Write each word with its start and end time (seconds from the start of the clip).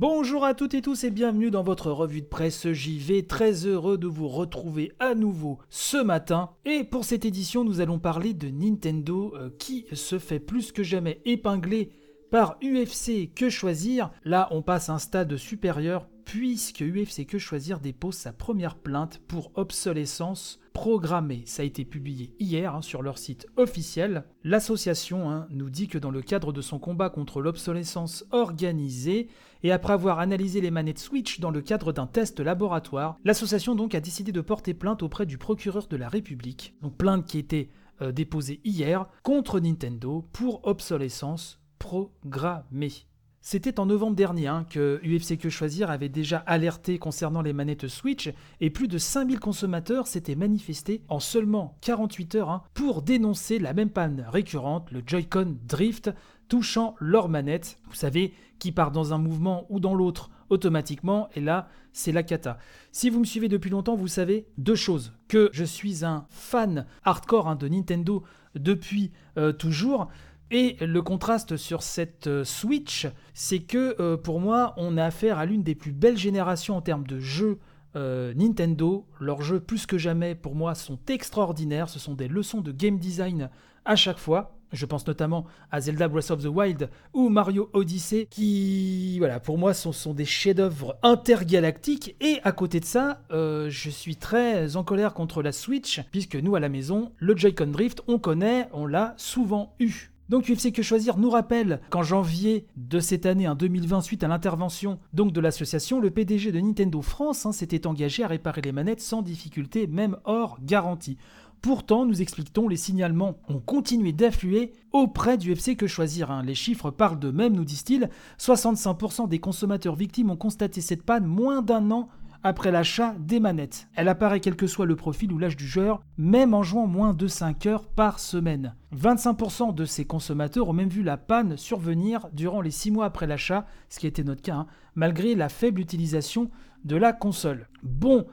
Bonjour 0.00 0.44
à 0.44 0.54
toutes 0.54 0.74
et 0.74 0.80
tous 0.80 1.02
et 1.02 1.10
bienvenue 1.10 1.50
dans 1.50 1.64
votre 1.64 1.90
revue 1.90 2.22
de 2.22 2.26
presse 2.28 2.70
JV. 2.70 3.26
Très 3.26 3.66
heureux 3.66 3.98
de 3.98 4.06
vous 4.06 4.28
retrouver 4.28 4.92
à 5.00 5.16
nouveau 5.16 5.58
ce 5.70 5.96
matin. 5.96 6.50
Et 6.64 6.84
pour 6.84 7.04
cette 7.04 7.24
édition, 7.24 7.64
nous 7.64 7.80
allons 7.80 7.98
parler 7.98 8.32
de 8.32 8.48
Nintendo 8.48 9.34
euh, 9.34 9.50
qui 9.58 9.86
se 9.92 10.20
fait 10.20 10.38
plus 10.38 10.70
que 10.70 10.84
jamais 10.84 11.20
épingler 11.24 11.90
par 12.30 12.58
UFC 12.62 13.32
Que 13.34 13.50
Choisir. 13.50 14.10
Là, 14.24 14.48
on 14.50 14.62
passe 14.62 14.88
un 14.88 14.98
stade 14.98 15.36
supérieur 15.36 16.08
puisque 16.24 16.80
UFC 16.80 17.26
Que 17.26 17.38
Choisir 17.38 17.80
dépose 17.80 18.14
sa 18.14 18.32
première 18.32 18.76
plainte 18.76 19.20
pour 19.26 19.50
obsolescence 19.54 20.60
programmée. 20.74 21.42
Ça 21.46 21.62
a 21.62 21.64
été 21.64 21.84
publié 21.84 22.34
hier 22.38 22.74
hein, 22.74 22.82
sur 22.82 23.02
leur 23.02 23.18
site 23.18 23.46
officiel. 23.56 24.24
L'association 24.44 25.30
hein, 25.30 25.46
nous 25.50 25.70
dit 25.70 25.88
que 25.88 25.98
dans 25.98 26.10
le 26.10 26.22
cadre 26.22 26.52
de 26.52 26.60
son 26.60 26.78
combat 26.78 27.10
contre 27.10 27.40
l'obsolescence 27.40 28.26
organisée, 28.30 29.28
et 29.62 29.72
après 29.72 29.94
avoir 29.94 30.20
analysé 30.20 30.60
les 30.60 30.70
manettes 30.70 31.00
Switch 31.00 31.40
dans 31.40 31.50
le 31.50 31.62
cadre 31.62 31.92
d'un 31.92 32.06
test 32.06 32.40
laboratoire, 32.40 33.16
l'association 33.24 33.74
donc 33.74 33.94
a 33.94 34.00
décidé 34.00 34.30
de 34.30 34.40
porter 34.40 34.74
plainte 34.74 35.02
auprès 35.02 35.26
du 35.26 35.38
procureur 35.38 35.88
de 35.88 35.96
la 35.96 36.08
République. 36.08 36.74
Donc 36.82 36.96
plainte 36.96 37.26
qui 37.26 37.38
était 37.38 37.70
euh, 38.00 38.12
déposée 38.12 38.60
hier 38.64 39.06
contre 39.22 39.58
Nintendo 39.58 40.28
pour 40.32 40.64
obsolescence 40.66 41.58
programmée. 41.78 42.92
C'était 43.40 43.80
en 43.80 43.86
novembre 43.86 44.16
dernier 44.16 44.48
hein, 44.48 44.66
que 44.68 45.00
UFC 45.04 45.38
Que 45.38 45.48
Choisir 45.48 45.90
avait 45.90 46.08
déjà 46.08 46.38
alerté 46.38 46.98
concernant 46.98 47.40
les 47.40 47.52
manettes 47.52 47.88
Switch 47.88 48.30
et 48.60 48.68
plus 48.68 48.88
de 48.88 48.98
5000 48.98 49.40
consommateurs 49.40 50.06
s'étaient 50.06 50.34
manifestés 50.34 51.02
en 51.08 51.20
seulement 51.20 51.78
48 51.80 52.34
heures 52.34 52.50
hein, 52.50 52.62
pour 52.74 53.00
dénoncer 53.00 53.58
la 53.58 53.72
même 53.72 53.90
panne 53.90 54.26
récurrente, 54.30 54.90
le 54.90 55.02
Joy-Con 55.06 55.56
Drift, 55.66 56.10
touchant 56.48 56.94
leur 56.98 57.28
manette. 57.28 57.78
Vous 57.88 57.94
savez, 57.94 58.34
qui 58.58 58.72
part 58.72 58.90
dans 58.90 59.14
un 59.14 59.18
mouvement 59.18 59.66
ou 59.70 59.80
dans 59.80 59.94
l'autre 59.94 60.30
automatiquement, 60.50 61.28
et 61.34 61.40
là, 61.40 61.68
c'est 61.92 62.12
la 62.12 62.22
cata. 62.22 62.58
Si 62.90 63.10
vous 63.10 63.20
me 63.20 63.24
suivez 63.24 63.48
depuis 63.48 63.70
longtemps, 63.70 63.96
vous 63.96 64.08
savez 64.08 64.46
deux 64.56 64.74
choses. 64.74 65.12
Que 65.28 65.50
je 65.52 65.64
suis 65.64 66.04
un 66.04 66.26
fan 66.30 66.86
hardcore 67.04 67.48
hein, 67.48 67.56
de 67.56 67.68
Nintendo 67.68 68.24
depuis 68.54 69.12
euh, 69.36 69.52
toujours, 69.52 70.08
et 70.50 70.76
le 70.80 71.02
contraste 71.02 71.56
sur 71.56 71.82
cette 71.82 72.26
euh, 72.26 72.42
Switch, 72.42 73.06
c'est 73.34 73.58
que 73.58 74.00
euh, 74.00 74.16
pour 74.16 74.40
moi, 74.40 74.72
on 74.78 74.96
a 74.96 75.04
affaire 75.04 75.38
à 75.38 75.44
l'une 75.44 75.62
des 75.62 75.74
plus 75.74 75.92
belles 75.92 76.16
générations 76.16 76.76
en 76.76 76.80
termes 76.80 77.06
de 77.06 77.20
jeux 77.20 77.58
euh, 77.96 78.32
Nintendo. 78.34 79.06
Leurs 79.20 79.42
jeux, 79.42 79.60
plus 79.60 79.84
que 79.84 79.98
jamais, 79.98 80.34
pour 80.34 80.54
moi, 80.54 80.74
sont 80.74 80.98
extraordinaires. 81.08 81.90
Ce 81.90 81.98
sont 81.98 82.14
des 82.14 82.28
leçons 82.28 82.62
de 82.62 82.72
game 82.72 82.98
design 82.98 83.50
à 83.84 83.94
chaque 83.94 84.18
fois. 84.18 84.54
Je 84.72 84.84
pense 84.86 85.06
notamment 85.06 85.46
à 85.70 85.80
Zelda 85.80 86.08
Breath 86.08 86.30
of 86.30 86.42
the 86.42 86.48
Wild 86.48 86.90
ou 87.14 87.28
Mario 87.30 87.70
Odyssey, 87.72 88.26
qui, 88.30 89.18
voilà, 89.18 89.40
pour 89.40 89.56
moi, 89.56 89.72
sont, 89.72 89.92
sont 89.92 90.12
des 90.12 90.26
chefs-d'œuvre 90.26 90.98
intergalactiques. 91.02 92.16
Et 92.20 92.38
à 92.44 92.52
côté 92.52 92.78
de 92.78 92.84
ça, 92.84 93.22
je 93.30 93.88
suis 93.88 94.16
très 94.16 94.76
en 94.76 94.84
colère 94.84 95.14
contre 95.14 95.42
la 95.42 95.52
Switch, 95.52 96.02
puisque 96.10 96.36
nous, 96.36 96.54
à 96.54 96.60
la 96.60 96.68
maison, 96.68 97.12
le 97.16 97.34
Joy-Con 97.34 97.68
Drift, 97.68 98.02
on 98.08 98.18
connaît, 98.18 98.68
on 98.74 98.86
l'a 98.86 99.14
souvent 99.16 99.74
eu. 99.80 100.10
Donc 100.28 100.50
UFC 100.50 100.72
Que 100.72 100.82
Choisir 100.82 101.16
nous 101.16 101.30
rappelle 101.30 101.80
qu'en 101.88 102.02
janvier 102.02 102.66
de 102.76 103.00
cette 103.00 103.24
année, 103.24 103.48
en 103.48 103.54
2020, 103.54 104.02
suite 104.02 104.22
à 104.24 104.28
l'intervention 104.28 104.98
donc 105.14 105.32
de 105.32 105.40
l'association, 105.40 106.00
le 106.00 106.10
PDG 106.10 106.52
de 106.52 106.60
Nintendo 106.60 107.00
France 107.00 107.46
hein, 107.46 107.52
s'était 107.52 107.86
engagé 107.86 108.22
à 108.24 108.28
réparer 108.28 108.60
les 108.60 108.72
manettes 108.72 109.00
sans 109.00 109.22
difficulté, 109.22 109.86
même 109.86 110.18
hors 110.24 110.58
garantie. 110.62 111.16
Pourtant, 111.62 112.04
nous 112.04 112.20
expliquons, 112.20 112.68
les 112.68 112.76
signalements 112.76 113.38
ont 113.48 113.58
continué 113.58 114.12
d'affluer 114.12 114.72
auprès 114.92 115.38
du 115.38 115.52
FC 115.52 115.76
Que 115.76 115.86
Choisir. 115.86 116.30
Hein. 116.30 116.42
Les 116.44 116.54
chiffres 116.54 116.90
parlent 116.90 117.18
d'eux-mêmes, 117.18 117.54
nous 117.54 117.64
disent-ils. 117.64 118.10
65% 118.38 119.28
des 119.28 119.40
consommateurs 119.40 119.96
victimes 119.96 120.30
ont 120.30 120.36
constaté 120.36 120.82
cette 120.82 121.02
panne 121.02 121.26
moins 121.26 121.62
d'un 121.62 121.90
an 121.90 122.10
après 122.42 122.70
l'achat 122.70 123.14
des 123.18 123.40
manettes. 123.40 123.88
Elle 123.94 124.08
apparaît 124.08 124.40
quel 124.40 124.56
que 124.56 124.66
soit 124.66 124.86
le 124.86 124.96
profil 124.96 125.32
ou 125.32 125.38
l'âge 125.38 125.56
du 125.56 125.66
joueur, 125.66 126.00
même 126.16 126.54
en 126.54 126.62
jouant 126.62 126.86
moins 126.86 127.14
de 127.14 127.26
5 127.26 127.66
heures 127.66 127.86
par 127.86 128.18
semaine. 128.18 128.74
25% 128.96 129.74
de 129.74 129.84
ces 129.84 130.04
consommateurs 130.04 130.68
ont 130.68 130.72
même 130.72 130.88
vu 130.88 131.02
la 131.02 131.16
panne 131.16 131.56
survenir 131.56 132.28
durant 132.32 132.60
les 132.60 132.70
6 132.70 132.90
mois 132.90 133.06
après 133.06 133.26
l'achat, 133.26 133.66
ce 133.88 133.98
qui 133.98 134.06
était 134.06 134.24
notre 134.24 134.42
cas, 134.42 134.54
hein, 134.54 134.66
malgré 134.94 135.34
la 135.34 135.48
faible 135.48 135.80
utilisation 135.80 136.50
de 136.84 136.96
la 136.96 137.12
console. 137.12 137.68
Bon, 137.82 138.26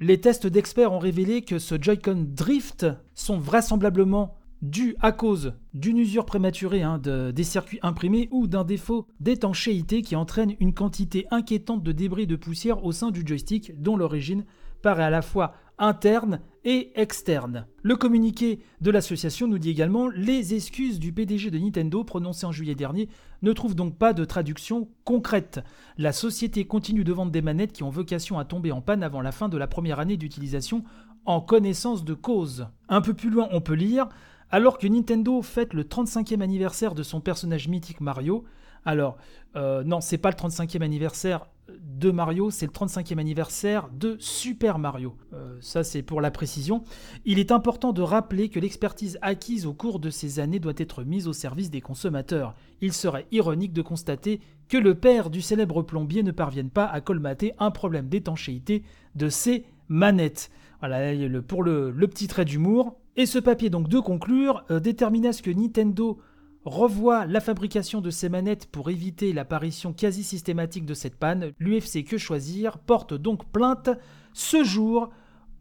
les 0.00 0.20
tests 0.20 0.46
d'experts 0.46 0.92
ont 0.92 0.98
révélé 0.98 1.42
que 1.42 1.58
ce 1.58 1.80
Joy-Con 1.80 2.26
Drift 2.28 2.86
sont 3.14 3.38
vraisemblablement 3.38 4.36
dû 4.64 4.96
à 5.00 5.12
cause 5.12 5.52
d'une 5.74 5.98
usure 5.98 6.24
prématurée 6.24 6.82
hein, 6.82 6.98
des 6.98 7.44
circuits 7.44 7.78
imprimés 7.82 8.28
ou 8.30 8.46
d'un 8.46 8.64
défaut 8.64 9.06
d'étanchéité 9.20 10.00
qui 10.00 10.16
entraîne 10.16 10.54
une 10.58 10.72
quantité 10.72 11.26
inquiétante 11.30 11.82
de 11.82 11.92
débris 11.92 12.26
de 12.26 12.34
poussière 12.34 12.82
au 12.82 12.90
sein 12.90 13.10
du 13.10 13.24
joystick 13.26 13.80
dont 13.82 13.98
l'origine 13.98 14.44
paraît 14.80 15.04
à 15.04 15.10
la 15.10 15.20
fois 15.20 15.54
interne 15.76 16.40
et 16.64 16.92
externe. 16.94 17.66
Le 17.82 17.96
communiqué 17.96 18.60
de 18.80 18.90
l'association 18.90 19.46
nous 19.48 19.58
dit 19.58 19.68
également 19.68 20.08
les 20.08 20.54
excuses 20.54 20.98
du 20.98 21.12
PDG 21.12 21.50
de 21.50 21.58
Nintendo 21.58 22.02
prononcées 22.02 22.46
en 22.46 22.52
juillet 22.52 22.74
dernier 22.74 23.10
ne 23.42 23.52
trouvent 23.52 23.74
donc 23.74 23.98
pas 23.98 24.14
de 24.14 24.24
traduction 24.24 24.88
concrète. 25.04 25.60
La 25.98 26.12
société 26.12 26.64
continue 26.64 27.04
de 27.04 27.12
vendre 27.12 27.32
des 27.32 27.42
manettes 27.42 27.72
qui 27.72 27.82
ont 27.82 27.90
vocation 27.90 28.38
à 28.38 28.46
tomber 28.46 28.72
en 28.72 28.80
panne 28.80 29.02
avant 29.02 29.20
la 29.20 29.32
fin 29.32 29.50
de 29.50 29.58
la 29.58 29.66
première 29.66 30.00
année 30.00 30.16
d'utilisation 30.16 30.84
en 31.26 31.42
connaissance 31.42 32.04
de 32.04 32.14
cause. 32.14 32.68
Un 32.88 33.02
peu 33.02 33.12
plus 33.12 33.30
loin, 33.30 33.48
on 33.52 33.60
peut 33.60 33.74
lire 33.74 34.08
alors 34.50 34.78
que 34.78 34.86
Nintendo 34.86 35.42
fête 35.42 35.72
le 35.74 35.84
35e 35.84 36.40
anniversaire 36.40 36.94
de 36.94 37.02
son 37.02 37.20
personnage 37.20 37.68
mythique 37.68 38.00
Mario, 38.00 38.44
alors 38.84 39.16
euh, 39.56 39.84
non, 39.84 40.00
c'est 40.00 40.18
pas 40.18 40.30
le 40.30 40.36
35e 40.36 40.82
anniversaire 40.82 41.46
de 41.80 42.10
Mario, 42.10 42.50
c'est 42.50 42.66
le 42.66 42.72
35e 42.72 43.18
anniversaire 43.18 43.88
de 43.88 44.16
Super 44.18 44.78
Mario. 44.78 45.16
Euh, 45.32 45.56
ça, 45.60 45.82
c'est 45.82 46.02
pour 46.02 46.20
la 46.20 46.30
précision. 46.30 46.84
Il 47.24 47.38
est 47.38 47.52
important 47.52 47.92
de 47.92 48.02
rappeler 48.02 48.48
que 48.50 48.60
l'expertise 48.60 49.18
acquise 49.22 49.64
au 49.64 49.72
cours 49.72 49.98
de 49.98 50.10
ces 50.10 50.40
années 50.40 50.58
doit 50.58 50.74
être 50.76 51.04
mise 51.04 51.26
au 51.26 51.32
service 51.32 51.70
des 51.70 51.80
consommateurs. 51.80 52.54
Il 52.80 52.92
serait 52.92 53.26
ironique 53.32 53.72
de 53.72 53.82
constater 53.82 54.40
que 54.68 54.76
le 54.76 54.94
père 54.94 55.30
du 55.30 55.40
célèbre 55.40 55.82
plombier 55.82 56.22
ne 56.22 56.32
parvienne 56.32 56.70
pas 56.70 56.86
à 56.86 57.00
colmater 57.00 57.52
un 57.58 57.70
problème 57.70 58.08
d'étanchéité 58.08 58.82
de 59.14 59.28
ses 59.28 59.64
manettes. 59.88 60.50
Voilà, 60.80 61.12
pour 61.46 61.62
le 61.62 62.06
petit 62.08 62.28
trait 62.28 62.44
d'humour, 62.44 62.98
et 63.16 63.26
ce 63.26 63.38
papier 63.38 63.70
donc 63.70 63.88
de 63.88 64.00
conclure 64.00 64.64
euh, 64.70 64.80
détermine 64.80 65.26
à 65.26 65.32
ce 65.32 65.42
que 65.42 65.50
Nintendo 65.50 66.18
revoit 66.64 67.26
la 67.26 67.40
fabrication 67.40 68.00
de 68.00 68.10
ses 68.10 68.28
manettes 68.28 68.66
pour 68.66 68.90
éviter 68.90 69.32
l'apparition 69.32 69.92
quasi 69.92 70.24
systématique 70.24 70.86
de 70.86 70.94
cette 70.94 71.16
panne. 71.16 71.52
L'UFC 71.58 72.04
Que 72.04 72.18
Choisir 72.18 72.78
porte 72.78 73.14
donc 73.14 73.44
plainte 73.52 73.90
ce 74.32 74.64
jour 74.64 75.10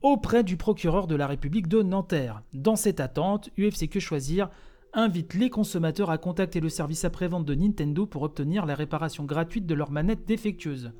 auprès 0.01 0.43
du 0.43 0.57
procureur 0.57 1.07
de 1.07 1.15
la 1.15 1.27
République 1.27 1.67
de 1.67 1.81
Nanterre. 1.81 2.41
Dans 2.53 2.75
cette 2.75 2.99
attente, 2.99 3.49
UFC 3.57 3.89
Que 3.89 3.99
Choisir 3.99 4.49
invite 4.93 5.33
les 5.33 5.49
consommateurs 5.49 6.09
à 6.09 6.17
contacter 6.17 6.59
le 6.59 6.69
service 6.69 7.03
après-vente 7.03 7.45
de 7.45 7.55
Nintendo 7.55 8.05
pour 8.05 8.21
obtenir 8.21 8.65
la 8.65 8.75
réparation 8.75 9.25
gratuite 9.25 9.65
de 9.65 9.73
leurs 9.73 9.91
manettes 9.91 10.25
défectueuses. 10.25 10.91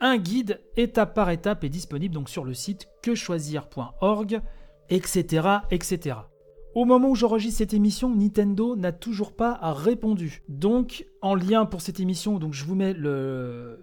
Un 0.00 0.16
guide 0.16 0.60
étape 0.76 1.14
par 1.14 1.30
étape 1.30 1.62
est 1.62 1.68
disponible 1.68 2.14
donc 2.14 2.28
sur 2.28 2.44
le 2.44 2.54
site 2.54 2.88
quechoisir.org 3.02 4.40
etc., 4.90 5.48
etc. 5.70 6.16
Au 6.74 6.84
moment 6.84 7.10
où 7.10 7.14
j'enregistre 7.14 7.58
cette 7.58 7.74
émission, 7.74 8.14
Nintendo 8.14 8.74
n'a 8.74 8.90
toujours 8.90 9.32
pas 9.32 9.58
répondu. 9.62 10.42
Donc, 10.48 11.06
en 11.22 11.36
lien 11.36 11.66
pour 11.66 11.80
cette 11.80 12.00
émission, 12.00 12.38
donc 12.40 12.52
je 12.52 12.64
vous 12.64 12.74
mets 12.74 12.92
le, 12.92 13.78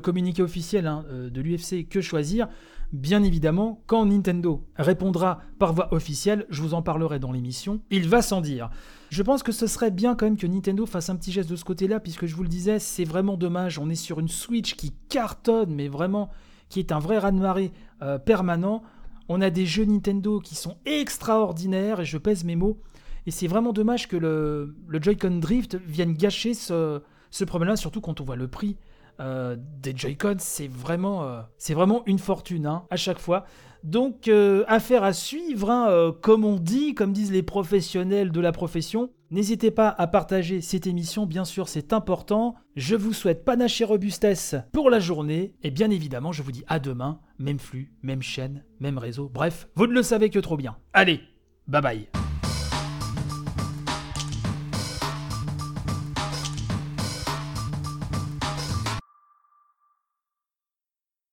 communiqué 0.00 0.40
officiel 0.40 0.86
hein, 0.86 1.04
euh, 1.10 1.30
de 1.30 1.40
l'UFC 1.40 1.88
que 1.88 2.00
choisir. 2.00 2.48
Bien 2.92 3.22
évidemment, 3.22 3.82
quand 3.86 4.06
Nintendo 4.06 4.64
répondra 4.76 5.40
par 5.58 5.72
voie 5.72 5.92
officielle, 5.92 6.46
je 6.50 6.62
vous 6.62 6.74
en 6.74 6.82
parlerai 6.82 7.18
dans 7.18 7.32
l'émission. 7.32 7.80
Il 7.90 8.08
va 8.08 8.22
sans 8.22 8.40
dire. 8.40 8.70
Je 9.10 9.22
pense 9.22 9.42
que 9.42 9.50
ce 9.50 9.66
serait 9.66 9.90
bien 9.90 10.14
quand 10.14 10.26
même 10.26 10.36
que 10.36 10.46
Nintendo 10.46 10.86
fasse 10.86 11.10
un 11.10 11.16
petit 11.16 11.32
geste 11.32 11.50
de 11.50 11.56
ce 11.56 11.64
côté-là, 11.64 12.00
puisque 12.00 12.26
je 12.26 12.36
vous 12.36 12.42
le 12.42 12.48
disais, 12.48 12.78
c'est 12.78 13.04
vraiment 13.04 13.36
dommage. 13.36 13.78
On 13.78 13.90
est 13.90 13.94
sur 13.96 14.20
une 14.20 14.28
Switch 14.28 14.76
qui 14.76 14.92
cartonne, 15.08 15.74
mais 15.74 15.88
vraiment 15.88 16.30
qui 16.68 16.78
est 16.78 16.92
un 16.92 16.98
vrai 16.98 17.18
raz-de-marée 17.18 17.72
euh, 18.02 18.18
permanent. 18.18 18.82
On 19.28 19.40
a 19.40 19.50
des 19.50 19.66
jeux 19.66 19.84
Nintendo 19.84 20.40
qui 20.40 20.54
sont 20.54 20.76
extraordinaires, 20.84 22.00
et 22.00 22.04
je 22.04 22.18
pèse 22.18 22.44
mes 22.44 22.56
mots. 22.56 22.80
Et 23.26 23.30
c'est 23.30 23.46
vraiment 23.46 23.72
dommage 23.72 24.08
que 24.08 24.16
le, 24.16 24.74
Joy-Con 24.90 25.38
Drift 25.38 25.76
vienne 25.76 26.14
gâcher 26.14 26.54
ce, 26.54 27.00
problème-là, 27.46 27.76
surtout 27.76 28.00
quand 28.00 28.20
on 28.20 28.24
voit 28.24 28.36
le 28.36 28.48
prix 28.48 28.76
euh, 29.20 29.56
des 29.80 29.96
Joy-Con. 29.96 30.36
C'est 30.38 30.68
vraiment, 30.68 31.24
euh, 31.24 31.40
vraiment 31.70 32.02
une 32.06 32.18
fortune 32.18 32.66
hein, 32.66 32.84
à 32.90 32.96
chaque 32.96 33.18
fois. 33.18 33.44
Donc, 33.84 34.28
euh, 34.28 34.64
affaire 34.68 35.04
à 35.04 35.12
suivre, 35.12 35.70
hein, 35.70 36.12
comme 36.20 36.44
on 36.44 36.56
dit, 36.56 36.94
comme 36.94 37.12
disent 37.12 37.32
les 37.32 37.42
professionnels 37.42 38.32
de 38.32 38.40
la 38.40 38.52
profession. 38.52 39.10
N'hésitez 39.32 39.70
pas 39.70 39.88
à 39.88 40.06
partager 40.06 40.60
cette 40.60 40.86
émission, 40.86 41.24
bien 41.24 41.46
sûr, 41.46 41.66
c'est 41.66 41.94
important. 41.94 42.54
Je 42.76 42.94
vous 42.94 43.14
souhaite 43.14 43.46
panache 43.46 43.80
et 43.80 43.84
robustesse 43.84 44.56
pour 44.72 44.90
la 44.90 45.00
journée. 45.00 45.54
Et 45.62 45.70
bien 45.70 45.88
évidemment, 45.90 46.32
je 46.32 46.42
vous 46.42 46.52
dis 46.52 46.64
à 46.68 46.78
demain, 46.78 47.18
même 47.38 47.58
flux, 47.58 47.94
même 48.02 48.20
chaîne, 48.20 48.62
même 48.78 48.98
réseau. 48.98 49.30
Bref, 49.32 49.68
vous 49.74 49.86
ne 49.86 49.94
le 49.94 50.02
savez 50.02 50.28
que 50.28 50.38
trop 50.38 50.58
bien. 50.58 50.76
Allez, 50.92 51.22
bye 51.66 51.80
bye. 51.80 52.21